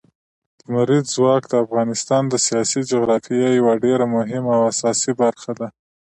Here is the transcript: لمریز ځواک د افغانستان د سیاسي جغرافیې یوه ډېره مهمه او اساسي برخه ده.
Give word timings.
لمریز 0.65 1.05
ځواک 1.15 1.43
د 1.49 1.53
افغانستان 1.65 2.23
د 2.27 2.33
سیاسي 2.45 2.81
جغرافیې 2.91 3.49
یوه 3.59 3.73
ډېره 3.83 4.05
مهمه 4.15 4.51
او 4.57 4.63
اساسي 4.71 5.11
برخه 5.21 5.51
ده. 5.59 5.67